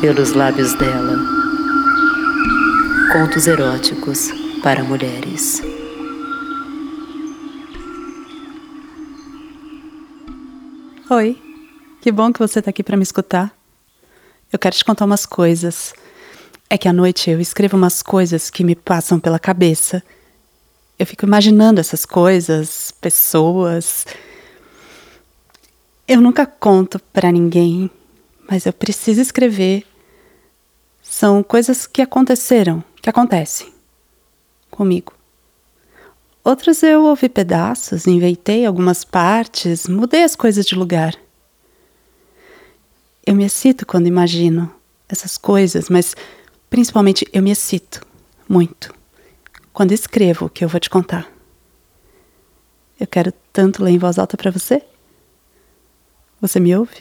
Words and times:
pelos 0.00 0.32
lábios 0.32 0.74
dela. 0.74 1.16
Contos 3.12 3.46
eróticos 3.46 4.28
para 4.62 4.84
mulheres. 4.84 5.62
Oi, 11.08 11.40
que 12.02 12.12
bom 12.12 12.32
que 12.32 12.38
você 12.38 12.58
está 12.58 12.70
aqui 12.70 12.82
para 12.82 12.96
me 12.96 13.02
escutar. 13.02 13.56
Eu 14.52 14.58
quero 14.58 14.76
te 14.76 14.84
contar 14.84 15.04
umas 15.04 15.24
coisas. 15.24 15.94
É 16.68 16.76
que 16.76 16.88
à 16.88 16.92
noite 16.92 17.30
eu 17.30 17.40
escrevo 17.40 17.76
umas 17.76 18.02
coisas 18.02 18.50
que 18.50 18.64
me 18.64 18.74
passam 18.74 19.18
pela 19.18 19.38
cabeça. 19.38 20.02
Eu 20.98 21.06
fico 21.06 21.24
imaginando 21.24 21.80
essas 21.80 22.04
coisas, 22.04 22.92
pessoas. 23.00 24.06
Eu 26.06 26.20
nunca 26.20 26.44
conto 26.44 26.98
para 27.12 27.32
ninguém, 27.32 27.90
mas 28.48 28.66
eu 28.66 28.72
preciso 28.72 29.20
escrever. 29.20 29.84
São 31.02 31.42
coisas 31.42 31.86
que 31.86 32.02
aconteceram, 32.02 32.82
que 33.00 33.08
acontecem 33.08 33.72
comigo. 34.70 35.12
Outras 36.44 36.82
eu 36.82 37.04
ouvi 37.04 37.28
pedaços, 37.28 38.06
inventei 38.06 38.64
algumas 38.66 39.04
partes, 39.04 39.88
mudei 39.88 40.22
as 40.22 40.36
coisas 40.36 40.64
de 40.64 40.74
lugar. 40.74 41.14
Eu 43.24 43.34
me 43.34 43.44
excito 43.44 43.84
quando 43.84 44.06
imagino 44.06 44.72
essas 45.08 45.36
coisas, 45.36 45.88
mas 45.88 46.14
principalmente 46.70 47.26
eu 47.32 47.42
me 47.42 47.50
excito 47.50 48.00
muito 48.48 48.94
quando 49.72 49.92
escrevo 49.92 50.46
o 50.46 50.48
que 50.48 50.64
eu 50.64 50.68
vou 50.68 50.78
te 50.78 50.88
contar. 50.88 51.30
Eu 52.98 53.06
quero 53.06 53.32
tanto 53.52 53.82
ler 53.82 53.90
em 53.90 53.98
voz 53.98 54.18
alta 54.18 54.36
para 54.36 54.50
você. 54.50 54.82
Você 56.40 56.60
me 56.60 56.74
ouve? 56.76 57.00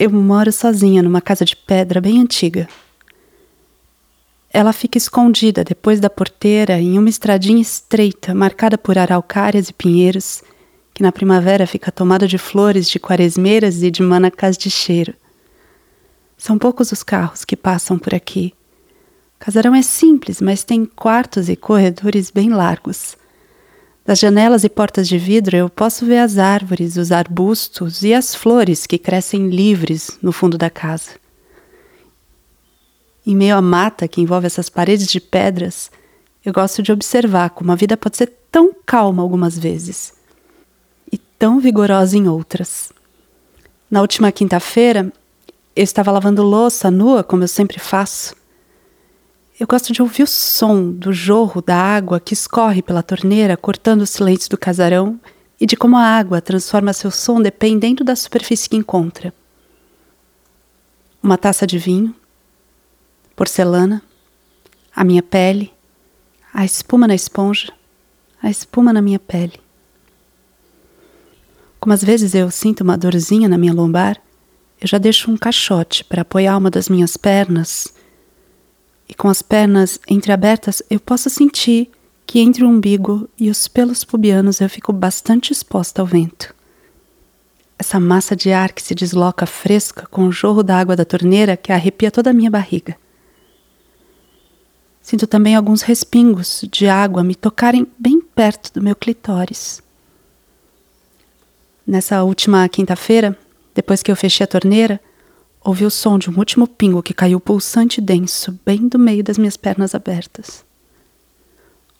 Eu 0.00 0.10
moro 0.10 0.50
sozinha 0.50 1.02
numa 1.02 1.20
casa 1.20 1.44
de 1.44 1.54
pedra 1.54 2.00
bem 2.00 2.22
antiga. 2.22 2.66
Ela 4.50 4.72
fica 4.72 4.96
escondida 4.96 5.62
depois 5.62 6.00
da 6.00 6.08
porteira 6.08 6.80
em 6.80 6.98
uma 6.98 7.10
estradinha 7.10 7.60
estreita 7.60 8.34
marcada 8.34 8.78
por 8.78 8.96
araucárias 8.96 9.68
e 9.68 9.74
pinheiros, 9.74 10.42
que 10.94 11.02
na 11.02 11.12
primavera 11.12 11.66
fica 11.66 11.92
tomada 11.92 12.26
de 12.26 12.38
flores 12.38 12.88
de 12.88 12.98
quaresmeiras 12.98 13.82
e 13.82 13.90
de 13.90 14.02
manacás 14.02 14.56
de 14.56 14.70
cheiro. 14.70 15.12
São 16.38 16.58
poucos 16.58 16.90
os 16.90 17.02
carros 17.02 17.44
que 17.44 17.54
passam 17.54 17.98
por 17.98 18.14
aqui 18.14 18.54
casarão 19.40 19.74
é 19.74 19.80
simples, 19.80 20.38
mas 20.38 20.62
tem 20.62 20.84
quartos 20.84 21.48
e 21.48 21.56
corredores 21.56 22.30
bem 22.30 22.50
largos. 22.50 23.16
Das 24.10 24.18
janelas 24.18 24.64
e 24.64 24.68
portas 24.68 25.06
de 25.06 25.16
vidro 25.16 25.56
eu 25.56 25.70
posso 25.70 26.04
ver 26.04 26.18
as 26.18 26.36
árvores, 26.36 26.96
os 26.96 27.12
arbustos 27.12 28.02
e 28.02 28.12
as 28.12 28.34
flores 28.34 28.84
que 28.84 28.98
crescem 28.98 29.48
livres 29.48 30.18
no 30.20 30.32
fundo 30.32 30.58
da 30.58 30.68
casa. 30.68 31.12
Em 33.24 33.36
meio 33.36 33.56
à 33.56 33.62
mata 33.62 34.08
que 34.08 34.20
envolve 34.20 34.48
essas 34.48 34.68
paredes 34.68 35.06
de 35.06 35.20
pedras, 35.20 35.92
eu 36.44 36.52
gosto 36.52 36.82
de 36.82 36.90
observar 36.90 37.50
como 37.50 37.70
a 37.70 37.76
vida 37.76 37.96
pode 37.96 38.16
ser 38.16 38.32
tão 38.50 38.74
calma 38.84 39.22
algumas 39.22 39.56
vezes 39.56 40.12
e 41.12 41.16
tão 41.16 41.60
vigorosa 41.60 42.16
em 42.16 42.26
outras. 42.26 42.92
Na 43.88 44.00
última 44.00 44.32
quinta-feira, 44.32 45.12
eu 45.76 45.84
estava 45.84 46.10
lavando 46.10 46.42
louça 46.42 46.90
nua, 46.90 47.22
como 47.22 47.44
eu 47.44 47.48
sempre 47.48 47.78
faço, 47.78 48.34
eu 49.60 49.66
gosto 49.66 49.92
de 49.92 50.00
ouvir 50.00 50.22
o 50.22 50.26
som 50.26 50.90
do 50.90 51.12
jorro 51.12 51.60
da 51.60 51.76
água 51.76 52.18
que 52.18 52.32
escorre 52.32 52.80
pela 52.80 53.02
torneira, 53.02 53.58
cortando 53.58 54.00
o 54.00 54.06
silêncio 54.06 54.48
do 54.48 54.56
casarão, 54.56 55.20
e 55.60 55.66
de 55.66 55.76
como 55.76 55.98
a 55.98 56.02
água 56.02 56.40
transforma 56.40 56.94
seu 56.94 57.10
som 57.10 57.42
dependendo 57.42 58.02
da 58.02 58.16
superfície 58.16 58.70
que 58.70 58.76
encontra. 58.76 59.34
Uma 61.22 61.36
taça 61.36 61.66
de 61.66 61.78
vinho, 61.78 62.16
porcelana, 63.36 64.02
a 64.96 65.04
minha 65.04 65.22
pele, 65.22 65.70
a 66.54 66.64
espuma 66.64 67.06
na 67.06 67.14
esponja, 67.14 67.70
a 68.42 68.48
espuma 68.48 68.94
na 68.94 69.02
minha 69.02 69.18
pele. 69.18 69.60
Como 71.78 71.92
às 71.92 72.02
vezes 72.02 72.34
eu 72.34 72.50
sinto 72.50 72.80
uma 72.80 72.96
dorzinha 72.96 73.46
na 73.46 73.58
minha 73.58 73.74
lombar, 73.74 74.18
eu 74.80 74.88
já 74.88 74.96
deixo 74.96 75.30
um 75.30 75.36
caixote 75.36 76.02
para 76.02 76.22
apoiar 76.22 76.56
uma 76.56 76.70
das 76.70 76.88
minhas 76.88 77.14
pernas 77.18 77.99
e 79.10 79.14
com 79.14 79.26
as 79.28 79.42
pernas 79.42 79.98
entreabertas 80.08 80.80
eu 80.88 81.00
posso 81.00 81.28
sentir 81.28 81.90
que 82.24 82.38
entre 82.38 82.64
o 82.64 82.68
umbigo 82.68 83.28
e 83.36 83.50
os 83.50 83.66
pelos 83.66 84.04
pubianos 84.04 84.60
eu 84.60 84.70
fico 84.70 84.92
bastante 84.92 85.52
exposta 85.52 86.00
ao 86.00 86.06
vento. 86.06 86.54
Essa 87.76 87.98
massa 87.98 88.36
de 88.36 88.52
ar 88.52 88.72
que 88.72 88.80
se 88.80 88.94
desloca 88.94 89.46
fresca 89.46 90.06
com 90.06 90.28
o 90.28 90.32
jorro 90.32 90.62
da 90.62 90.78
água 90.78 90.94
da 90.94 91.04
torneira 91.04 91.56
que 91.56 91.72
arrepia 91.72 92.08
toda 92.08 92.30
a 92.30 92.32
minha 92.32 92.50
barriga. 92.50 92.96
Sinto 95.02 95.26
também 95.26 95.56
alguns 95.56 95.82
respingos 95.82 96.64
de 96.70 96.86
água 96.86 97.24
me 97.24 97.34
tocarem 97.34 97.88
bem 97.98 98.20
perto 98.20 98.72
do 98.72 98.80
meu 98.80 98.94
clitóris. 98.94 99.82
Nessa 101.84 102.22
última 102.22 102.68
quinta-feira, 102.68 103.36
depois 103.74 104.04
que 104.04 104.12
eu 104.12 104.14
fechei 104.14 104.44
a 104.44 104.46
torneira, 104.46 105.00
Ouvi 105.62 105.84
o 105.84 105.90
som 105.90 106.18
de 106.18 106.30
um 106.30 106.38
último 106.38 106.66
pingo 106.66 107.02
que 107.02 107.12
caiu 107.12 107.38
pulsante 107.38 108.00
e 108.00 108.02
denso, 108.02 108.58
bem 108.64 108.88
do 108.88 108.98
meio 108.98 109.22
das 109.22 109.36
minhas 109.36 109.56
pernas 109.56 109.94
abertas. 109.94 110.64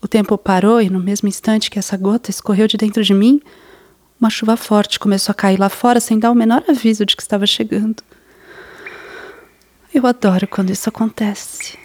O 0.01 0.09
tempo 0.09 0.39
parou 0.39 0.81
e, 0.81 0.89
no 0.89 0.99
mesmo 0.99 1.29
instante 1.29 1.71
que 1.71 1.79
essa 1.79 1.97
gota 1.97 2.31
escorreu 2.31 2.67
de 2.67 2.79
dentro 2.79 3.05
de 3.05 3.13
mim, 3.13 3.41
uma 4.19 4.31
chuva 4.31 4.57
forte 4.57 4.99
começou 4.99 5.33
a 5.33 5.35
cair 5.35 5.59
lá 5.59 5.69
fora 5.69 6.01
sem 6.01 6.19
dar 6.19 6.31
o 6.31 6.35
menor 6.35 6.65
aviso 6.69 7.05
de 7.05 7.15
que 7.15 7.23
estava 7.23 7.47
chegando. 7.47 8.03
Eu 9.93 10.07
adoro 10.07 10.47
quando 10.47 10.71
isso 10.71 10.89
acontece. 10.89 11.79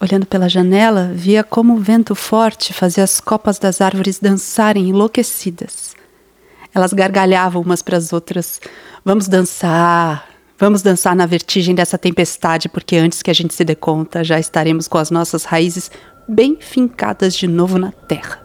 Olhando 0.00 0.26
pela 0.26 0.48
janela, 0.48 1.10
via 1.14 1.44
como 1.44 1.74
o 1.74 1.80
vento 1.80 2.14
forte 2.14 2.72
fazia 2.72 3.04
as 3.04 3.20
copas 3.20 3.58
das 3.58 3.80
árvores 3.80 4.18
dançarem 4.18 4.88
enlouquecidas. 4.88 5.93
Elas 6.74 6.92
gargalhavam 6.92 7.62
umas 7.62 7.82
para 7.82 7.96
as 7.96 8.12
outras. 8.12 8.60
Vamos 9.04 9.28
dançar, 9.28 10.28
vamos 10.58 10.82
dançar 10.82 11.14
na 11.14 11.24
vertigem 11.24 11.74
dessa 11.74 11.96
tempestade, 11.96 12.68
porque 12.68 12.96
antes 12.96 13.22
que 13.22 13.30
a 13.30 13.34
gente 13.34 13.54
se 13.54 13.64
dê 13.64 13.76
conta, 13.76 14.24
já 14.24 14.40
estaremos 14.40 14.88
com 14.88 14.98
as 14.98 15.10
nossas 15.10 15.44
raízes 15.44 15.90
bem 16.26 16.56
fincadas 16.60 17.36
de 17.36 17.46
novo 17.46 17.78
na 17.78 17.92
terra. 17.92 18.42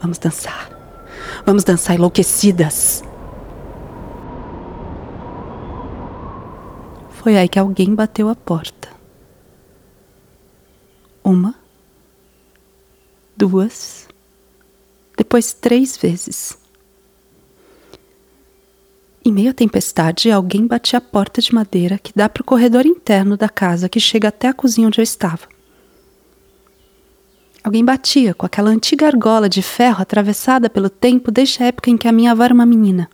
Vamos 0.00 0.18
dançar. 0.18 0.70
Vamos 1.46 1.62
dançar 1.62 1.94
enlouquecidas. 1.94 3.04
Foi 7.10 7.36
aí 7.36 7.48
que 7.48 7.58
alguém 7.58 7.94
bateu 7.94 8.28
a 8.28 8.34
porta. 8.34 8.88
Uma, 11.22 11.54
duas, 13.36 14.08
depois 15.16 15.52
três 15.52 15.96
vezes. 15.96 16.61
Em 19.24 19.30
meio 19.30 19.50
à 19.50 19.54
tempestade, 19.54 20.32
alguém 20.32 20.66
batia 20.66 20.98
a 20.98 21.00
porta 21.00 21.40
de 21.40 21.54
madeira 21.54 21.96
que 21.96 22.12
dá 22.14 22.28
para 22.28 22.40
o 22.40 22.44
corredor 22.44 22.84
interno 22.84 23.36
da 23.36 23.48
casa 23.48 23.88
que 23.88 24.00
chega 24.00 24.28
até 24.28 24.48
a 24.48 24.52
cozinha 24.52 24.88
onde 24.88 24.98
eu 24.98 25.02
estava. 25.02 25.46
Alguém 27.62 27.84
batia 27.84 28.34
com 28.34 28.44
aquela 28.44 28.70
antiga 28.70 29.06
argola 29.06 29.48
de 29.48 29.62
ferro 29.62 30.02
atravessada 30.02 30.68
pelo 30.68 30.90
tempo 30.90 31.30
desde 31.30 31.62
a 31.62 31.66
época 31.66 31.88
em 31.88 31.96
que 31.96 32.08
a 32.08 32.12
minha 32.12 32.32
avó 32.32 32.42
era 32.42 32.52
uma 32.52 32.66
menina. 32.66 33.08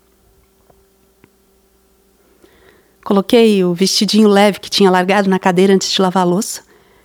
Coloquei 3.05 3.63
o 3.63 3.75
vestidinho 3.75 4.29
leve 4.29 4.61
que 4.61 4.71
tinha 4.71 4.91
largado 4.91 5.29
na 5.29 5.39
cadeira 5.39 5.75
antes 5.75 5.93
de 5.93 6.01
lavar 6.01 6.23
a 6.23 6.27
louça, 6.27 6.63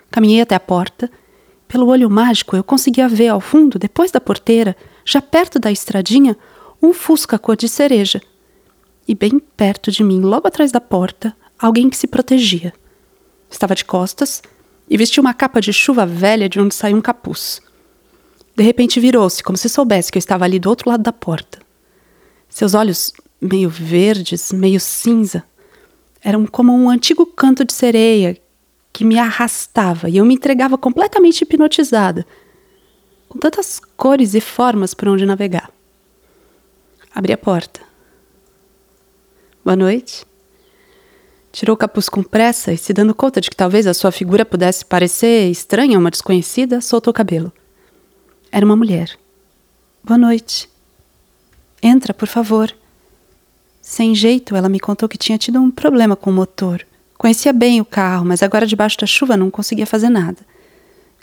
caminhei 0.09 0.39
até 0.39 0.55
a 0.55 0.61
porta. 0.61 1.11
Pelo 1.67 1.87
olho 1.87 2.09
mágico, 2.09 2.55
eu 2.55 2.63
conseguia 2.63 3.09
ver 3.09 3.27
ao 3.27 3.41
fundo, 3.41 3.77
depois 3.77 4.11
da 4.11 4.21
porteira, 4.21 4.77
já 5.03 5.21
perto 5.21 5.59
da 5.59 5.71
estradinha, 5.71 6.37
um 6.81 6.93
fusca 6.93 7.37
cor 7.37 7.57
de 7.57 7.67
cereja 7.67 8.21
e 9.07 9.13
bem 9.13 9.39
perto 9.39 9.91
de 9.91 10.03
mim, 10.03 10.21
logo 10.21 10.47
atrás 10.47 10.71
da 10.71 10.81
porta, 10.81 11.35
alguém 11.59 11.89
que 11.89 11.97
se 11.97 12.07
protegia. 12.07 12.73
Estava 13.49 13.75
de 13.75 13.85
costas 13.85 14.41
e 14.89 14.97
vestia 14.97 15.21
uma 15.21 15.33
capa 15.33 15.61
de 15.61 15.71
chuva 15.71 16.05
velha 16.05 16.49
de 16.49 16.59
onde 16.59 16.73
saiu 16.73 16.97
um 16.97 17.01
capuz. 17.01 17.61
De 18.55 18.63
repente 18.63 18.99
virou-se, 18.99 19.43
como 19.43 19.57
se 19.57 19.69
soubesse 19.69 20.11
que 20.11 20.17
eu 20.17 20.21
estava 20.21 20.45
ali 20.45 20.59
do 20.59 20.69
outro 20.69 20.89
lado 20.89 21.03
da 21.03 21.11
porta. 21.11 21.59
Seus 22.47 22.73
olhos, 22.73 23.11
meio 23.41 23.69
verdes, 23.69 24.51
meio 24.51 24.79
cinza, 24.79 25.43
eram 26.21 26.45
como 26.45 26.73
um 26.73 26.89
antigo 26.89 27.25
canto 27.25 27.65
de 27.65 27.73
sereia 27.73 28.37
que 28.93 29.03
me 29.03 29.17
arrastava 29.17 30.09
e 30.09 30.17
eu 30.17 30.25
me 30.25 30.35
entregava 30.35 30.77
completamente 30.77 31.41
hipnotizada, 31.41 32.25
com 33.27 33.39
tantas 33.39 33.81
cores 33.97 34.35
e 34.35 34.39
formas 34.39 34.93
por 34.93 35.07
onde 35.07 35.25
navegar. 35.25 35.71
Abri 37.13 37.33
a 37.33 37.37
porta. 37.37 37.92
Boa 39.63 39.77
noite. 39.77 40.25
Tirou 41.49 41.73
o 41.73 41.77
capuz 41.77 42.09
com 42.09 42.21
pressa 42.21 42.73
e, 42.73 42.77
se 42.77 42.91
dando 42.91 43.15
conta 43.15 43.39
de 43.39 43.49
que 43.49 43.55
talvez 43.55 43.87
a 43.87 43.93
sua 43.93 44.11
figura 44.11 44.43
pudesse 44.43 44.83
parecer 44.83 45.49
estranha 45.49 45.95
a 45.95 45.99
uma 46.01 46.11
desconhecida, 46.11 46.81
soltou 46.81 47.11
o 47.11 47.13
cabelo. 47.13 47.49
Era 48.51 48.65
uma 48.65 48.75
mulher. 48.75 49.17
Boa 50.03 50.17
noite. 50.17 50.69
Entra, 51.81 52.13
por 52.13 52.27
favor. 52.27 52.75
Sem 53.81 54.13
jeito, 54.13 54.53
ela 54.53 54.67
me 54.67 54.81
contou 54.81 55.07
que 55.07 55.17
tinha 55.17 55.37
tido 55.37 55.61
um 55.61 55.71
problema 55.71 56.17
com 56.17 56.29
o 56.29 56.33
motor. 56.33 56.85
Conhecia 57.17 57.53
bem 57.53 57.79
o 57.79 57.85
carro, 57.85 58.25
mas 58.25 58.43
agora 58.43 58.67
debaixo 58.67 58.97
da 58.97 59.07
chuva 59.07 59.37
não 59.37 59.49
conseguia 59.49 59.85
fazer 59.85 60.09
nada. 60.09 60.39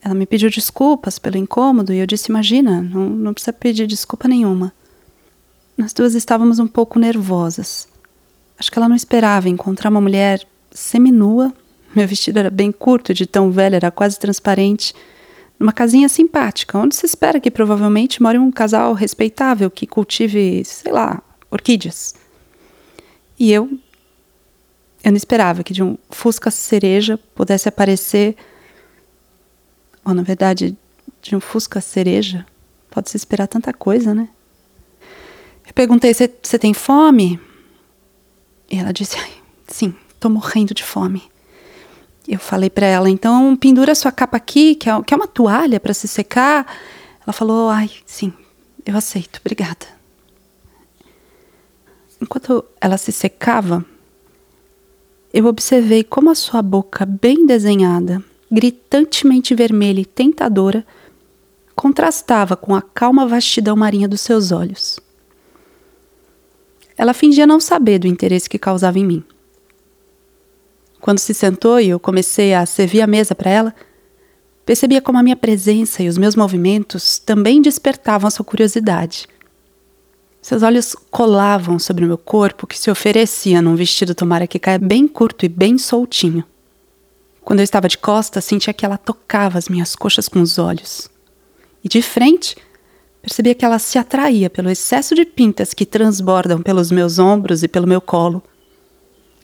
Ela 0.01 0.15
me 0.15 0.25
pediu 0.25 0.49
desculpas 0.49 1.19
pelo 1.19 1.37
incômodo 1.37 1.93
e 1.93 1.99
eu 1.99 2.07
disse: 2.07 2.31
Imagina, 2.31 2.81
não, 2.81 3.11
não 3.11 3.35
precisa 3.35 3.53
pedir 3.53 3.87
desculpa 3.87 4.27
nenhuma. 4.27 4.73
Nós 5.77 5.93
duas 5.93 6.15
estávamos 6.15 6.59
um 6.59 6.67
pouco 6.67 6.99
nervosas. 6.99 7.90
Acho 8.61 8.71
que 8.71 8.79
ela 8.79 8.91
não 8.91 8.95
esperava 8.95 9.49
encontrar 9.49 9.89
uma 9.89 10.03
mulher 10.03 10.47
seminua. 10.71 11.51
Meu 11.97 12.07
vestido 12.07 12.39
era 12.39 12.51
bem 12.51 12.71
curto, 12.71 13.15
de 13.15 13.25
tão 13.25 13.51
velho, 13.51 13.75
era 13.75 13.91
quase 13.91 14.19
transparente. 14.19 14.95
Numa 15.59 15.73
casinha 15.73 16.11
simpática, 16.11 16.77
onde 16.77 16.95
se 16.95 17.07
espera 17.07 17.41
que 17.41 17.51
provavelmente 17.51 18.23
more 18.23 18.37
um 18.37 18.51
casal 18.53 18.93
respeitável 18.93 19.71
que 19.71 19.87
cultive, 19.87 20.63
sei 20.63 20.93
lá, 20.93 21.23
orquídeas. 21.51 22.15
E 23.39 23.51
eu. 23.51 23.71
Eu 25.03 25.11
não 25.11 25.17
esperava 25.17 25.65
que 25.65 25.73
de 25.73 25.83
um 25.83 25.97
Fusca 26.11 26.51
cereja 26.51 27.19
pudesse 27.35 27.67
aparecer 27.67 28.37
ou, 30.05 30.13
na 30.13 30.23
verdade, 30.23 30.77
de 31.23 31.35
um 31.35 31.41
Fusca 31.41 31.81
cereja, 31.81 32.45
pode-se 32.91 33.17
esperar 33.17 33.47
tanta 33.47 33.73
coisa, 33.73 34.15
né? 34.15 34.29
Eu 35.67 35.73
perguntei: 35.73 36.13
Você 36.13 36.59
tem 36.59 36.75
fome? 36.75 37.41
E 38.71 38.79
ela 38.79 38.93
disse: 38.93 39.17
Sim, 39.67 39.95
tô 40.19 40.29
morrendo 40.29 40.73
de 40.73 40.85
fome. 40.85 41.23
Eu 42.29 42.39
falei 42.39 42.71
para 42.71 42.87
ela: 42.87 43.11
Então, 43.11 43.57
pendura 43.57 43.95
sua 43.95 44.13
capa 44.13 44.37
aqui, 44.37 44.75
que 44.77 44.89
é, 44.89 45.03
que 45.03 45.13
é 45.13 45.17
uma 45.17 45.27
toalha 45.27 45.81
para 45.81 45.93
se 45.93 46.07
secar. 46.07 46.67
Ela 47.27 47.33
falou: 47.33 47.69
Ai, 47.69 47.91
sim, 48.07 48.33
eu 48.87 48.97
aceito, 48.97 49.41
obrigada. 49.41 49.87
Enquanto 52.21 52.65
ela 52.81 52.99
se 52.99 53.11
secava, 53.11 53.85
eu 55.33 55.47
observei 55.47 56.05
como 56.05 56.31
a 56.31 56.35
sua 56.35 56.61
boca, 56.61 57.07
bem 57.07 57.47
desenhada, 57.47 58.23
gritantemente 58.53 59.55
vermelha 59.55 60.01
e 60.01 60.05
tentadora, 60.05 60.87
contrastava 61.75 62.57
com 62.57 62.75
a 62.75 62.83
calma 62.83 63.27
vastidão 63.27 63.75
marinha 63.75 64.07
dos 64.07 64.21
seus 64.21 64.53
olhos. 64.53 65.01
Ela 67.01 67.15
fingia 67.15 67.47
não 67.47 67.59
saber 67.59 67.99
do 67.99 68.07
interesse 68.07 68.47
que 68.47 68.59
causava 68.59 68.99
em 68.99 69.07
mim. 69.07 69.25
Quando 71.01 71.19
se 71.19 71.33
sentou 71.33 71.81
e 71.81 71.89
eu 71.89 71.99
comecei 71.99 72.53
a 72.53 72.67
servir 72.67 73.01
a 73.01 73.07
mesa 73.07 73.35
para 73.35 73.51
ela, 73.51 73.75
percebia 74.67 75.01
como 75.01 75.17
a 75.17 75.23
minha 75.23 75.35
presença 75.35 76.03
e 76.03 76.09
os 76.11 76.19
meus 76.19 76.37
movimentos 76.37 77.19
também 77.19 77.63
despertavam 77.63 78.29
a 78.29 78.31
sua 78.31 78.45
curiosidade. 78.45 79.27
Seus 80.43 80.63
olhos 80.63 80.95
colavam 81.11 81.79
sobre 81.79 82.05
o 82.05 82.07
meu 82.07 82.19
corpo 82.19 82.67
que 82.67 82.79
se 82.79 82.91
oferecia 82.91 83.63
num 83.63 83.77
vestido 83.77 84.15
tomara 84.15 84.47
que 84.47 84.59
caia 84.59 84.79
bem 84.79 85.09
curto 85.09 85.47
e 85.47 85.49
bem 85.49 85.79
soltinho. 85.79 86.45
Quando 87.41 87.61
eu 87.61 87.65
estava 87.65 87.89
de 87.89 87.97
costas, 87.97 88.45
sentia 88.45 88.75
que 88.75 88.85
ela 88.85 88.99
tocava 88.99 89.57
as 89.57 89.71
minhas 89.71 89.97
coxas 89.97 90.29
com 90.29 90.43
os 90.43 90.59
olhos. 90.59 91.09
E 91.83 91.89
de 91.89 92.03
frente, 92.03 92.57
percebia 93.23 93.55
que 93.55 93.65
ela 93.65 93.79
se 93.79 93.99
atraía 93.99 94.49
pelo 94.49 94.71
excesso 94.71 95.15
de 95.15 95.25
pintas 95.25 95.75
que 95.75 95.87
transbordam 95.87 96.63
pelos 96.63 96.91
meus 96.91 97.19
ombros 97.19 97.63
e 97.63 97.69
pelo 97.69 97.87
meu 97.87 98.01
colo. 98.01 98.43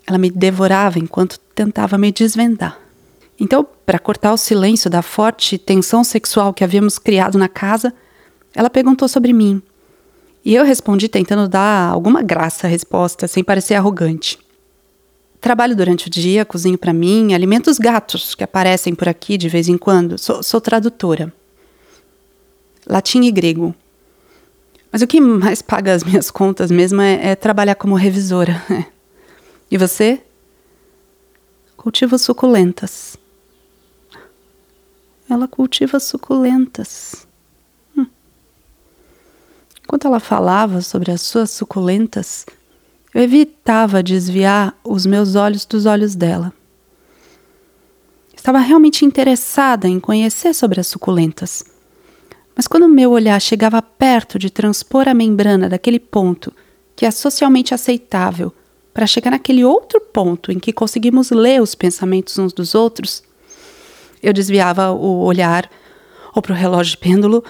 Ela 0.06 0.18
me 0.18 0.30
devorava 0.30 0.98
enquanto 0.98 1.38
tentava 1.54 1.98
me 1.98 2.12
desvendar. 2.12 2.78
Então, 3.38 3.66
para 3.84 3.98
cortar 3.98 4.32
o 4.32 4.36
silêncio 4.38 4.88
da 4.88 5.02
forte 5.02 5.58
tensão 5.58 6.02
sexual 6.02 6.54
que 6.54 6.64
havíamos 6.64 6.98
criado 6.98 7.36
na 7.36 7.48
casa, 7.48 7.92
ela 8.54 8.70
perguntou 8.70 9.08
sobre 9.08 9.32
mim. 9.32 9.60
E 10.44 10.54
eu 10.54 10.64
respondi 10.64 11.08
tentando 11.08 11.48
dar 11.48 11.90
alguma 11.90 12.22
graça 12.22 12.66
à 12.66 12.70
resposta, 12.70 13.28
sem 13.28 13.44
parecer 13.44 13.74
arrogante. 13.74 14.38
Trabalho 15.40 15.76
durante 15.76 16.06
o 16.06 16.10
dia, 16.10 16.44
cozinho 16.44 16.78
para 16.78 16.92
mim, 16.92 17.34
alimento 17.34 17.68
os 17.68 17.78
gatos 17.78 18.34
que 18.34 18.42
aparecem 18.42 18.94
por 18.94 19.08
aqui 19.08 19.36
de 19.36 19.48
vez 19.48 19.68
em 19.68 19.76
quando. 19.76 20.16
Sou, 20.16 20.42
sou 20.42 20.60
tradutora. 20.60 21.32
Latim 22.86 23.22
e 23.22 23.30
grego. 23.30 23.74
Mas 24.92 25.02
o 25.02 25.06
que 25.06 25.20
mais 25.20 25.60
paga 25.60 25.92
as 25.92 26.04
minhas 26.04 26.30
contas 26.30 26.70
mesmo 26.70 27.00
é, 27.02 27.30
é 27.30 27.34
trabalhar 27.34 27.74
como 27.74 27.94
revisora. 27.94 28.64
E 29.68 29.76
você? 29.76 30.22
Cultivo 31.76 32.16
suculentas. 32.18 33.16
Ela 35.28 35.48
cultiva 35.48 35.98
suculentas. 35.98 37.26
Hum. 37.96 38.06
Enquanto 39.82 40.06
ela 40.06 40.20
falava 40.20 40.80
sobre 40.82 41.10
as 41.10 41.20
suas 41.20 41.50
suculentas, 41.50 42.46
eu 43.12 43.22
evitava 43.22 44.04
desviar 44.04 44.78
os 44.84 45.04
meus 45.04 45.34
olhos 45.34 45.66
dos 45.66 45.84
olhos 45.84 46.14
dela. 46.14 46.52
Estava 48.36 48.58
realmente 48.58 49.04
interessada 49.04 49.88
em 49.88 49.98
conhecer 49.98 50.54
sobre 50.54 50.78
as 50.78 50.86
suculentas. 50.86 51.64
Mas 52.56 52.66
quando 52.66 52.88
meu 52.88 53.10
olhar 53.10 53.38
chegava 53.38 53.82
perto 53.82 54.38
de 54.38 54.48
transpor 54.48 55.06
a 55.06 55.12
membrana 55.12 55.68
daquele 55.68 56.00
ponto 56.00 56.50
que 56.96 57.04
é 57.04 57.10
socialmente 57.10 57.74
aceitável 57.74 58.50
para 58.94 59.06
chegar 59.06 59.30
naquele 59.30 59.62
outro 59.62 60.00
ponto 60.00 60.50
em 60.50 60.58
que 60.58 60.72
conseguimos 60.72 61.30
ler 61.30 61.60
os 61.60 61.74
pensamentos 61.74 62.38
uns 62.38 62.54
dos 62.54 62.74
outros, 62.74 63.22
eu 64.22 64.32
desviava 64.32 64.90
o 64.90 65.22
olhar 65.22 65.70
ou 66.34 66.40
para 66.40 66.52
o 66.52 66.56
relógio 66.56 66.92
de 66.92 66.96
pêndulo 66.96 67.44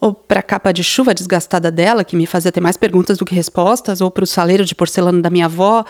ou 0.00 0.12
para 0.12 0.40
a 0.40 0.42
capa 0.42 0.72
de 0.72 0.82
chuva 0.82 1.14
desgastada 1.14 1.70
dela, 1.70 2.02
que 2.02 2.16
me 2.16 2.26
fazia 2.26 2.50
ter 2.50 2.60
mais 2.60 2.76
perguntas 2.76 3.18
do 3.18 3.24
que 3.24 3.34
respostas, 3.34 4.00
ou 4.00 4.10
para 4.10 4.24
o 4.24 4.26
saleiro 4.26 4.64
de 4.64 4.74
porcelana 4.74 5.20
da 5.20 5.28
minha 5.28 5.44
avó. 5.44 5.84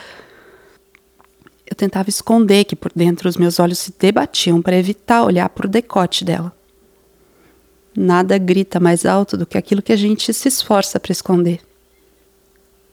Eu 1.65 1.77
tentava 1.77 2.11
esconder 2.11 2.65
que 2.65 2.75
por 2.75 2.91
dentro 2.95 3.29
os 3.29 3.37
meus 3.37 3.61
olhos 3.61 3.79
se 3.79 3.95
debatiam 3.97 4.61
para 4.61 4.77
evitar 4.77 5.23
olhar 5.23 5.49
para 5.49 5.67
o 5.67 5.71
decote 5.71 6.25
dela. 6.25 6.53
Nada 7.97 8.39
grita 8.39 8.79
mais 8.79 9.05
alto 9.05 9.37
do 9.37 9.47
que 9.47 9.59
aquilo 9.59 9.83
que 9.83 9.93
a 9.93 9.97
gente 9.97 10.33
se 10.33 10.49
esforça 10.49 11.01
para 11.01 11.13
esconder. 11.13 11.61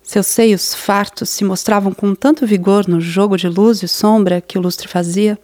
Seus 0.02 0.28
seios 0.28 0.74
fartos 0.74 1.30
se 1.30 1.44
mostravam 1.44 1.94
com 1.94 2.16
tanto 2.16 2.46
vigor 2.48 2.88
no 2.88 3.02
jogo 3.02 3.38
de 3.38 3.48
luz 3.48 3.84
e 3.84 3.88
sombra 3.88 4.42
que 4.42 4.58
o 4.58 4.62
lustre 4.62 4.88
fazia. 4.88 5.38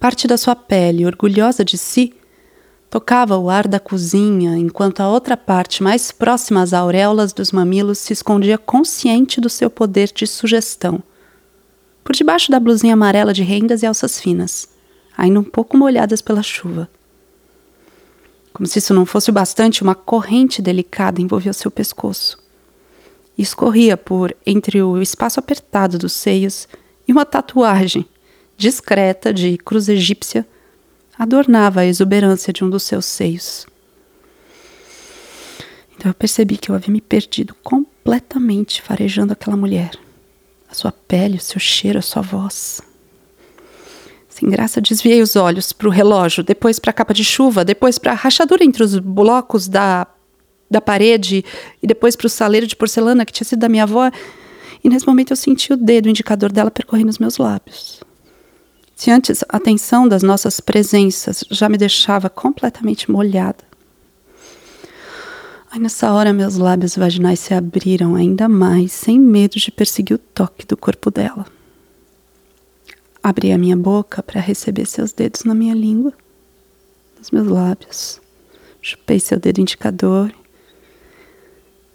Parte 0.00 0.26
da 0.26 0.36
sua 0.36 0.56
pele, 0.56 1.04
orgulhosa 1.04 1.64
de 1.64 1.76
si, 1.76 2.14
Tocava 2.90 3.36
o 3.36 3.50
ar 3.50 3.68
da 3.68 3.78
cozinha, 3.78 4.56
enquanto 4.56 5.00
a 5.00 5.08
outra 5.08 5.36
parte, 5.36 5.82
mais 5.82 6.10
próxima 6.10 6.62
às 6.62 6.72
auréolas 6.72 7.34
dos 7.34 7.52
mamilos, 7.52 7.98
se 7.98 8.14
escondia 8.14 8.56
consciente 8.56 9.42
do 9.42 9.50
seu 9.50 9.68
poder 9.68 10.10
de 10.10 10.26
sugestão. 10.26 11.02
Por 12.02 12.14
debaixo 12.14 12.50
da 12.50 12.58
blusinha 12.58 12.94
amarela 12.94 13.34
de 13.34 13.42
rendas 13.42 13.82
e 13.82 13.86
alças 13.86 14.18
finas, 14.18 14.70
ainda 15.14 15.38
um 15.38 15.44
pouco 15.44 15.76
molhadas 15.76 16.22
pela 16.22 16.42
chuva. 16.42 16.88
Como 18.52 18.66
se 18.66 18.78
isso 18.78 18.94
não 18.94 19.06
fosse 19.06 19.30
o 19.30 19.32
bastante, 19.32 19.82
uma 19.82 19.94
corrente 19.94 20.60
delicada 20.60 21.20
envolveu 21.20 21.52
seu 21.52 21.70
pescoço. 21.70 22.38
E 23.36 23.42
escorria 23.42 23.96
por 23.96 24.34
entre 24.44 24.82
o 24.82 25.00
espaço 25.00 25.38
apertado 25.38 25.98
dos 25.98 26.12
seios 26.12 26.66
e 27.06 27.12
uma 27.12 27.24
tatuagem 27.24 28.06
discreta 28.56 29.32
de 29.32 29.56
cruz 29.58 29.88
egípcia 29.88 30.46
adornava 31.16 31.80
a 31.80 31.86
exuberância 31.86 32.52
de 32.52 32.64
um 32.64 32.70
dos 32.70 32.82
seus 32.82 33.06
seios. 33.06 33.66
Então 35.96 36.10
eu 36.10 36.14
percebi 36.14 36.56
que 36.56 36.70
eu 36.70 36.74
havia 36.74 36.92
me 36.92 37.00
perdido 37.00 37.54
completamente 37.62 38.80
farejando 38.80 39.32
aquela 39.32 39.56
mulher. 39.56 39.90
A 40.70 40.74
sua 40.74 40.92
pele, 40.92 41.38
o 41.38 41.40
seu 41.40 41.58
cheiro, 41.58 41.98
a 41.98 42.02
sua 42.02 42.22
voz. 42.22 42.80
Sem 44.38 44.48
graça, 44.48 44.80
desviei 44.80 45.20
os 45.20 45.34
olhos 45.34 45.72
para 45.72 45.88
o 45.88 45.90
relógio, 45.90 46.44
depois 46.44 46.78
para 46.78 46.90
a 46.90 46.92
capa 46.92 47.12
de 47.12 47.24
chuva, 47.24 47.64
depois 47.64 47.98
para 47.98 48.12
a 48.12 48.14
rachadura 48.14 48.62
entre 48.62 48.84
os 48.84 48.96
blocos 48.96 49.66
da, 49.66 50.06
da 50.70 50.80
parede 50.80 51.44
e 51.82 51.86
depois 51.88 52.14
para 52.14 52.28
o 52.28 52.30
saleiro 52.30 52.64
de 52.64 52.76
porcelana 52.76 53.26
que 53.26 53.32
tinha 53.32 53.44
sido 53.44 53.58
da 53.58 53.68
minha 53.68 53.82
avó. 53.82 54.08
E 54.84 54.88
nesse 54.88 55.04
momento 55.08 55.32
eu 55.32 55.36
senti 55.36 55.72
o 55.72 55.76
dedo 55.76 56.08
indicador 56.08 56.52
dela 56.52 56.70
percorrendo 56.70 57.10
os 57.10 57.18
meus 57.18 57.36
lábios. 57.36 58.00
Se 58.94 59.10
antes 59.10 59.42
a 59.48 59.58
tensão 59.58 60.06
das 60.06 60.22
nossas 60.22 60.60
presenças 60.60 61.42
já 61.50 61.68
me 61.68 61.76
deixava 61.76 62.30
completamente 62.30 63.10
molhada. 63.10 63.64
Aí 65.68 65.80
nessa 65.80 66.12
hora 66.12 66.32
meus 66.32 66.54
lábios 66.56 66.94
vaginais 66.94 67.40
se 67.40 67.54
abriram 67.54 68.14
ainda 68.14 68.48
mais, 68.48 68.92
sem 68.92 69.18
medo 69.18 69.58
de 69.58 69.72
perseguir 69.72 70.14
o 70.14 70.18
toque 70.18 70.64
do 70.64 70.76
corpo 70.76 71.10
dela. 71.10 71.57
Abri 73.28 73.52
a 73.52 73.58
minha 73.58 73.76
boca 73.76 74.22
para 74.22 74.40
receber 74.40 74.86
seus 74.86 75.12
dedos 75.12 75.44
na 75.44 75.54
minha 75.54 75.74
língua, 75.74 76.14
nos 77.18 77.30
meus 77.30 77.46
lábios. 77.46 78.22
Chupei 78.80 79.20
seu 79.20 79.38
dedo 79.38 79.60
indicador. 79.60 80.32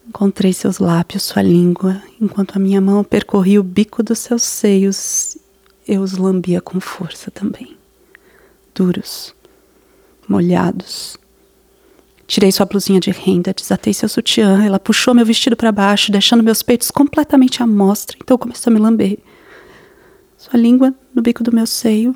Encontrei 0.07 0.53
seus 0.53 0.77
lábios, 0.77 1.23
sua 1.23 1.41
língua, 1.41 1.99
enquanto 2.21 2.55
a 2.55 2.59
minha 2.59 2.79
mão 2.79 3.03
percorria 3.03 3.59
o 3.59 3.63
bico 3.63 4.03
dos 4.03 4.19
seus 4.19 4.43
seios 4.43 5.35
eu 5.87 6.03
os 6.03 6.13
lambia 6.13 6.61
com 6.61 6.79
força 6.79 7.31
também. 7.31 7.75
Duros, 8.75 9.33
molhados, 10.29 11.17
Tirei 12.27 12.51
sua 12.51 12.67
blusinha 12.67 12.99
de 12.99 13.09
renda, 13.09 13.53
desatei 13.53 13.91
seu 13.91 14.07
sutiã. 14.07 14.63
Ela 14.63 14.79
puxou 14.79 15.15
meu 15.15 15.25
vestido 15.25 15.55
para 15.55 15.71
baixo, 15.71 16.11
deixando 16.11 16.43
meus 16.43 16.61
peitos 16.61 16.91
completamente 16.91 17.63
à 17.63 17.67
mostra. 17.67 18.17
Então 18.21 18.37
começou 18.37 18.69
a 18.71 18.73
me 18.73 18.79
lamber. 18.79 19.17
Sua 20.43 20.59
língua 20.59 20.93
no 21.15 21.21
bico 21.21 21.41
do 21.41 21.55
meu 21.55 21.65
seio. 21.65 22.13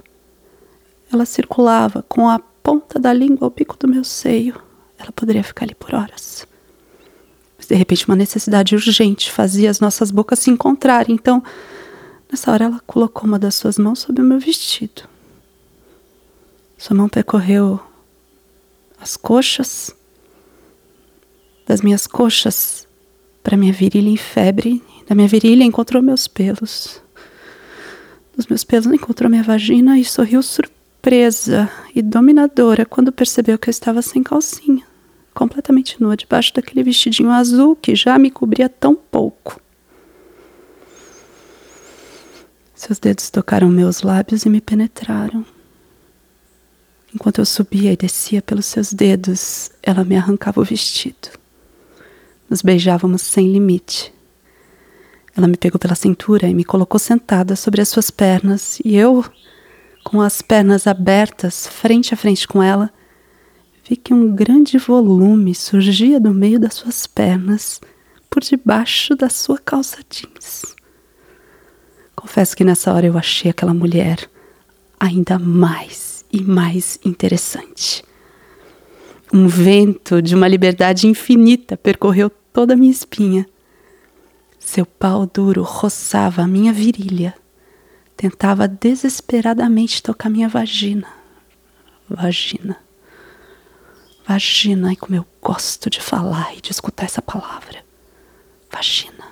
Ela 1.09 1.25
circulava 1.25 2.03
com 2.09 2.27
a 2.27 2.37
ponta 2.37 2.99
da 2.99 3.13
língua 3.13 3.45
ao 3.45 3.49
bico 3.49 3.77
do 3.77 3.87
meu 3.87 4.03
seio. 4.03 4.61
Ela 4.99 5.13
poderia 5.13 5.41
ficar 5.45 5.63
ali 5.63 5.73
por 5.73 5.95
horas. 5.95 6.45
Mas 7.57 7.67
de 7.67 7.75
repente 7.75 8.05
uma 8.05 8.17
necessidade 8.17 8.75
urgente 8.75 9.31
fazia 9.31 9.69
as 9.69 9.79
nossas 9.79 10.11
bocas 10.11 10.39
se 10.39 10.49
encontrarem. 10.49 11.15
Então, 11.15 11.41
nessa 12.29 12.51
hora 12.51 12.65
ela 12.65 12.81
colocou 12.85 13.23
uma 13.23 13.39
das 13.39 13.55
suas 13.55 13.77
mãos 13.77 13.99
sobre 13.99 14.21
o 14.21 14.25
meu 14.25 14.41
vestido. 14.41 15.03
Sua 16.77 16.97
mão 16.97 17.07
percorreu 17.07 17.79
as 18.99 19.15
coxas, 19.15 19.95
das 21.65 21.79
minhas 21.79 22.05
coxas 22.05 22.85
para 23.41 23.55
minha 23.55 23.71
virilha 23.71 24.09
em 24.09 24.17
febre, 24.17 24.83
da 25.07 25.15
minha 25.15 25.29
virilha 25.29 25.63
encontrou 25.63 26.03
meus 26.03 26.27
pelos. 26.27 27.06
Dos 28.37 28.45
meus 28.45 28.63
pelos 28.63 28.93
encontrou 28.93 29.31
minha 29.31 29.41
vagina 29.41 29.97
e 29.97 30.05
sorriu 30.05 30.43
surpresa 30.43 31.67
e 31.95 32.03
dominadora 32.03 32.85
quando 32.85 33.11
percebeu 33.11 33.57
que 33.57 33.67
eu 33.67 33.71
estava 33.71 33.99
sem 34.03 34.21
calcinha, 34.21 34.85
completamente 35.33 35.99
nua 35.99 36.15
debaixo 36.15 36.53
daquele 36.53 36.83
vestidinho 36.83 37.31
azul 37.31 37.75
que 37.75 37.95
já 37.95 38.19
me 38.19 38.29
cobria 38.29 38.69
tão 38.69 38.93
pouco. 38.93 39.59
Seus 42.75 42.99
dedos 42.99 43.31
tocaram 43.31 43.69
meus 43.69 44.03
lábios 44.03 44.45
e 44.45 44.49
me 44.49 44.61
penetraram. 44.61 45.43
Enquanto 47.15 47.39
eu 47.39 47.45
subia 47.45 47.91
e 47.91 47.97
descia 47.97 48.39
pelos 48.39 48.67
seus 48.67 48.93
dedos, 48.93 49.71
ela 49.81 50.03
me 50.03 50.15
arrancava 50.15 50.61
o 50.61 50.63
vestido. 50.63 51.29
Nos 52.47 52.61
beijávamos 52.61 53.23
sem 53.23 53.51
limite. 53.51 54.13
Ela 55.37 55.47
me 55.47 55.55
pegou 55.55 55.77
pela 55.77 55.93
cintura 55.93 56.47
e 56.47 56.55
me 56.55 56.65
colocou 56.65 56.97
sentada 56.97 57.55
sobre 57.55 57.79
as 57.79 57.89
suas 57.89 58.09
pernas, 58.09 58.79
e 58.83 58.95
eu, 58.95 59.23
com 60.03 60.19
as 60.19 60.41
pernas 60.41 60.87
abertas, 60.87 61.67
frente 61.67 62.11
a 62.11 62.17
frente 62.17 62.47
com 62.47 62.63
ela, 62.63 62.91
vi 63.87 63.95
que 63.95 64.15
um 64.15 64.33
grande 64.35 64.79
volume 64.79 65.53
surgia 65.53 66.19
do 66.19 66.33
meio 66.33 66.59
das 66.59 66.73
suas 66.73 67.05
pernas, 67.05 67.79
por 68.31 68.41
debaixo 68.41 69.15
da 69.15 69.29
sua 69.29 69.59
calça 69.59 69.99
jeans. 70.09 70.75
Confesso 72.15 72.57
que 72.57 72.63
nessa 72.63 72.91
hora 72.91 73.05
eu 73.05 73.15
achei 73.15 73.51
aquela 73.51 73.75
mulher 73.75 74.27
ainda 74.99 75.37
mais 75.37 76.25
e 76.33 76.41
mais 76.41 76.99
interessante. 77.05 78.03
Um 79.31 79.47
vento 79.47 80.19
de 80.19 80.33
uma 80.33 80.47
liberdade 80.47 81.05
infinita 81.05 81.77
percorreu 81.77 82.31
toda 82.51 82.73
a 82.73 82.77
minha 82.77 82.91
espinha. 82.91 83.45
Seu 84.77 84.85
pau 84.85 85.25
duro 85.25 85.63
roçava 85.63 86.43
a 86.43 86.47
minha 86.47 86.71
virilha. 86.71 87.33
Tentava 88.15 88.67
desesperadamente 88.67 90.03
tocar 90.03 90.29
minha 90.29 90.47
vagina. 90.47 91.07
Vagina. 92.07 92.77
Vagina, 94.23 94.93
e 94.93 94.95
como 94.95 95.15
eu 95.15 95.25
gosto 95.41 95.89
de 95.89 95.99
falar 95.99 96.55
e 96.55 96.61
de 96.61 96.69
escutar 96.69 97.05
essa 97.05 97.23
palavra. 97.23 97.83
Vagina. 98.71 99.25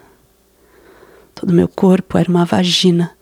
Todo 1.35 1.53
meu 1.53 1.67
corpo 1.67 2.17
era 2.17 2.27
uma 2.27 2.43
vagina. 2.43 3.15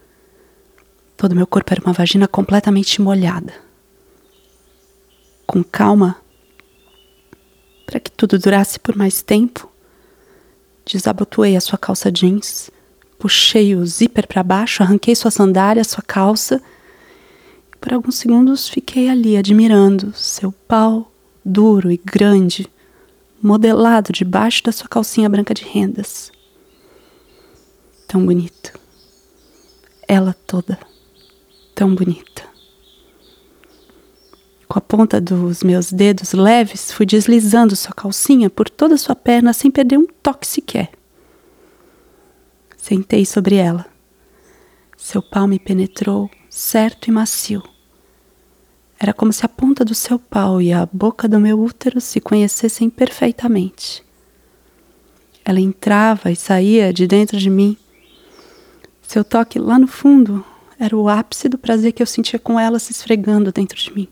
Todo 1.18 1.36
meu 1.36 1.46
corpo 1.46 1.74
era 1.74 1.82
uma 1.82 1.92
vagina 1.92 2.26
completamente 2.26 3.02
molhada. 3.02 3.54
Com 5.46 5.62
calma, 5.62 6.16
para 7.86 8.00
que 8.00 8.10
tudo 8.10 8.40
durasse 8.40 8.80
por 8.80 8.96
mais 8.96 9.22
tempo, 9.22 9.73
desabotoei 10.94 11.56
a 11.56 11.62
sua 11.62 11.78
calça 11.78 12.12
jeans, 12.12 12.70
puxei 13.18 13.76
o 13.76 13.86
zíper 13.86 14.28
para 14.28 14.44
baixo, 14.44 14.84
arranquei 14.84 15.16
sua 15.16 15.32
sandália, 15.32 15.84
sua 15.84 16.04
calça. 16.04 16.62
E 17.74 17.78
por 17.78 17.94
alguns 17.94 18.16
segundos 18.16 18.70
fiquei 18.70 19.10
ali 19.10 19.36
admirando 19.36 20.14
seu 20.14 20.52
pau 20.52 21.12
duro 21.44 21.92
e 21.92 21.98
grande, 21.98 22.70
modelado 23.42 24.14
debaixo 24.14 24.64
da 24.64 24.72
sua 24.72 24.88
calcinha 24.88 25.28
branca 25.28 25.54
de 25.54 25.64
rendas. 25.64 26.32
Tão 28.08 28.26
bonito. 28.26 28.80
Ela 30.08 30.36
toda 30.46 30.78
tão 31.74 31.96
bonita. 31.96 32.53
Com 34.74 34.80
a 34.80 34.82
ponta 34.82 35.22
dos 35.22 35.62
meus 35.62 35.94
dedos 35.94 36.34
leves, 36.34 36.92
fui 36.92 37.06
deslizando 37.06 37.76
sua 37.76 37.94
calcinha 37.94 38.50
por 38.50 38.68
toda 38.68 38.98
sua 38.98 39.16
perna 39.16 39.54
sem 39.54 39.70
perder 39.70 40.00
um 40.00 40.08
toque 40.08 40.48
sequer. 40.48 40.90
Sentei 42.76 43.24
sobre 43.24 43.58
ela. 43.58 43.86
Seu 44.98 45.22
pau 45.22 45.48
me 45.48 45.60
penetrou, 45.60 46.28
certo 46.50 47.08
e 47.08 47.12
macio. 47.12 47.62
Era 49.00 49.14
como 49.14 49.32
se 49.32 49.46
a 49.46 49.48
ponta 49.48 49.86
do 49.86 49.94
seu 49.94 50.18
pau 50.18 50.60
e 50.60 50.74
a 50.74 50.88
boca 50.92 51.28
do 51.28 51.40
meu 51.40 51.62
útero 51.62 52.02
se 52.02 52.20
conhecessem 52.20 52.90
perfeitamente. 52.90 54.04
Ela 55.46 55.62
entrava 55.62 56.32
e 56.32 56.36
saía 56.36 56.92
de 56.92 57.06
dentro 57.06 57.38
de 57.38 57.52
mim. 57.52 57.78
Seu 59.04 59.24
toque 59.24 59.60
lá 59.60 59.78
no 59.78 59.86
fundo 59.86 60.44
era 60.80 60.98
o 60.98 61.08
ápice 61.08 61.48
do 61.48 61.60
prazer 61.60 61.92
que 61.92 62.02
eu 62.02 62.08
sentia 62.08 62.40
com 62.40 62.60
ela 62.60 62.80
se 62.80 62.92
esfregando 62.92 63.52
dentro 63.52 63.78
de 63.78 63.94
mim. 63.94 64.08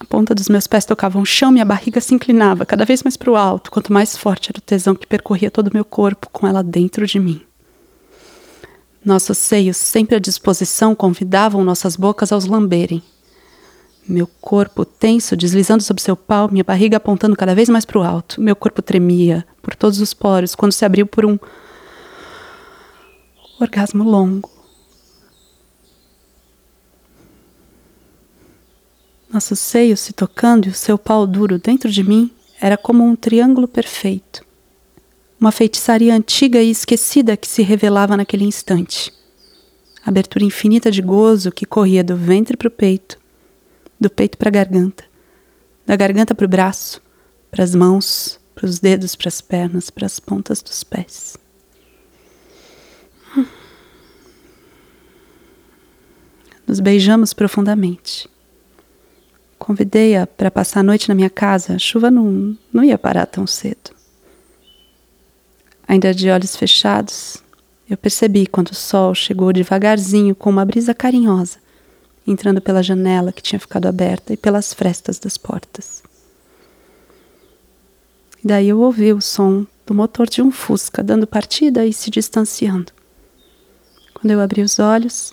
A 0.00 0.04
ponta 0.04 0.34
dos 0.34 0.48
meus 0.48 0.66
pés 0.66 0.84
tocava 0.84 1.18
o 1.18 1.24
chão, 1.26 1.50
minha 1.50 1.64
barriga 1.64 2.00
se 2.00 2.14
inclinava 2.14 2.64
cada 2.64 2.84
vez 2.84 3.02
mais 3.02 3.16
para 3.16 3.30
o 3.30 3.36
alto, 3.36 3.70
quanto 3.70 3.92
mais 3.92 4.16
forte 4.16 4.50
era 4.50 4.58
o 4.58 4.62
tesão 4.62 4.94
que 4.94 5.06
percorria 5.06 5.50
todo 5.50 5.68
o 5.68 5.74
meu 5.74 5.84
corpo 5.84 6.28
com 6.30 6.46
ela 6.46 6.62
dentro 6.62 7.06
de 7.06 7.18
mim. 7.18 7.42
Nossos 9.04 9.38
seios, 9.38 9.76
sempre 9.76 10.16
à 10.16 10.18
disposição, 10.18 10.94
convidavam 10.94 11.64
nossas 11.64 11.96
bocas 11.96 12.30
aos 12.30 12.44
lamberem. 12.44 13.02
Meu 14.08 14.26
corpo 14.40 14.84
tenso, 14.84 15.36
deslizando 15.36 15.82
sobre 15.82 16.02
seu 16.02 16.16
pau, 16.16 16.48
minha 16.50 16.64
barriga 16.64 16.96
apontando 16.96 17.36
cada 17.36 17.54
vez 17.54 17.68
mais 17.68 17.84
para 17.84 17.98
o 17.98 18.02
alto. 18.02 18.40
Meu 18.40 18.56
corpo 18.56 18.80
tremia 18.80 19.46
por 19.60 19.74
todos 19.74 20.00
os 20.00 20.14
poros 20.14 20.54
quando 20.54 20.72
se 20.72 20.84
abriu 20.84 21.06
por 21.06 21.26
um 21.26 21.38
orgasmo 23.60 24.04
longo. 24.04 24.57
Nossos 29.30 29.58
seios 29.58 30.00
se 30.00 30.14
tocando 30.14 30.66
e 30.66 30.70
o 30.70 30.74
seu 30.74 30.96
pau 30.96 31.26
duro 31.26 31.58
dentro 31.58 31.90
de 31.90 32.02
mim 32.02 32.30
era 32.58 32.78
como 32.78 33.04
um 33.04 33.14
triângulo 33.14 33.68
perfeito. 33.68 34.42
Uma 35.38 35.52
feitiçaria 35.52 36.14
antiga 36.14 36.62
e 36.62 36.70
esquecida 36.70 37.36
que 37.36 37.46
se 37.46 37.62
revelava 37.62 38.16
naquele 38.16 38.44
instante. 38.44 39.12
Abertura 40.04 40.44
infinita 40.44 40.90
de 40.90 41.02
gozo 41.02 41.52
que 41.52 41.66
corria 41.66 42.02
do 42.02 42.16
ventre 42.16 42.56
para 42.56 42.68
o 42.68 42.70
peito, 42.70 43.18
do 44.00 44.08
peito 44.08 44.38
para 44.38 44.48
a 44.48 44.52
garganta, 44.52 45.04
da 45.84 45.94
garganta 45.94 46.34
para 46.34 46.46
o 46.46 46.48
braço, 46.48 47.02
para 47.50 47.62
as 47.62 47.74
mãos, 47.74 48.40
para 48.54 48.64
os 48.64 48.78
dedos, 48.78 49.14
para 49.14 49.28
as 49.28 49.42
pernas, 49.42 49.90
para 49.90 50.06
as 50.06 50.18
pontas 50.18 50.62
dos 50.62 50.82
pés. 50.82 51.36
Nos 56.66 56.80
beijamos 56.80 57.34
profundamente. 57.34 58.28
Convidei-a 59.58 60.26
para 60.26 60.50
passar 60.50 60.80
a 60.80 60.82
noite 60.82 61.08
na 61.08 61.14
minha 61.14 61.28
casa. 61.28 61.74
A 61.74 61.78
chuva 61.78 62.10
não, 62.10 62.56
não 62.72 62.84
ia 62.84 62.96
parar 62.96 63.26
tão 63.26 63.46
cedo. 63.46 63.90
Ainda 65.86 66.14
de 66.14 66.30
olhos 66.30 66.54
fechados, 66.54 67.42
eu 67.88 67.96
percebi 67.96 68.46
quando 68.46 68.68
o 68.68 68.74
sol 68.74 69.14
chegou 69.14 69.52
devagarzinho 69.52 70.34
com 70.34 70.50
uma 70.50 70.64
brisa 70.64 70.94
carinhosa, 70.94 71.58
entrando 72.26 72.60
pela 72.60 72.82
janela 72.82 73.32
que 73.32 73.42
tinha 73.42 73.58
ficado 73.58 73.86
aberta 73.86 74.34
e 74.34 74.36
pelas 74.36 74.74
frestas 74.74 75.18
das 75.18 75.38
portas. 75.38 76.02
E 78.44 78.46
daí 78.46 78.68
eu 78.68 78.80
ouvi 78.80 79.12
o 79.12 79.20
som 79.20 79.66
do 79.86 79.94
motor 79.94 80.28
de 80.28 80.42
um 80.42 80.50
Fusca 80.50 81.02
dando 81.02 81.26
partida 81.26 81.86
e 81.86 81.92
se 81.92 82.10
distanciando. 82.10 82.92
Quando 84.12 84.30
eu 84.30 84.40
abri 84.40 84.60
os 84.60 84.78
olhos, 84.78 85.32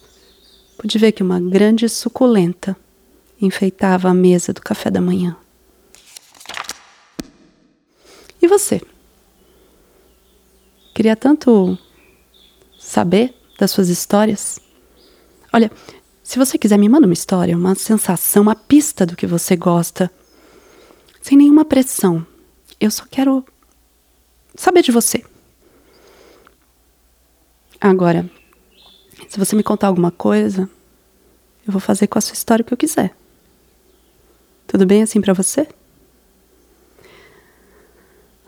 pude 0.77 0.97
ver 0.97 1.11
que 1.11 1.21
uma 1.21 1.39
grande 1.39 1.89
suculenta 1.89 2.75
enfeitava 3.41 4.09
a 4.09 4.13
mesa 4.13 4.53
do 4.53 4.61
café 4.61 4.89
da 4.89 5.01
manhã. 5.01 5.35
E 8.41 8.47
você? 8.47 8.81
Queria 10.93 11.15
tanto 11.15 11.77
saber 12.79 13.33
das 13.59 13.71
suas 13.71 13.89
histórias. 13.89 14.59
Olha, 15.51 15.71
se 16.23 16.37
você 16.37 16.57
quiser, 16.57 16.77
me 16.77 16.87
manda 16.87 17.07
uma 17.07 17.13
história, 17.13 17.57
uma 17.57 17.75
sensação, 17.75 18.43
uma 18.43 18.55
pista 18.55 19.05
do 19.05 19.15
que 19.15 19.27
você 19.27 19.55
gosta, 19.55 20.11
sem 21.21 21.37
nenhuma 21.37 21.65
pressão. 21.65 22.25
Eu 22.79 22.91
só 22.91 23.05
quero 23.09 23.45
saber 24.55 24.81
de 24.81 24.91
você. 24.91 25.23
Agora, 27.79 28.29
se 29.27 29.37
você 29.37 29.55
me 29.55 29.63
contar 29.63 29.87
alguma 29.87 30.11
coisa, 30.11 30.69
eu 31.65 31.71
vou 31.71 31.81
fazer 31.81 32.07
com 32.07 32.17
a 32.17 32.21
sua 32.21 32.33
história 32.33 32.63
o 32.63 32.65
que 32.65 32.73
eu 32.73 32.77
quiser. 32.77 33.15
Tudo 34.75 34.85
bem 34.85 35.03
assim 35.03 35.21
para 35.21 35.31
você? 35.31 35.65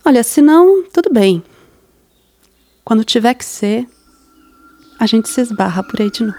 Olha, 0.04 0.22
se 0.24 0.42
não, 0.42 0.84
tudo 0.92 1.10
bem. 1.10 1.42
Quando 2.84 3.06
tiver 3.06 3.34
que 3.34 3.46
ser, 3.46 3.88
a 5.00 5.06
gente 5.06 5.30
se 5.30 5.40
esbarra 5.40 5.82
por 5.84 6.02
aí 6.02 6.12
de 6.12 6.26
novo. 6.26 6.38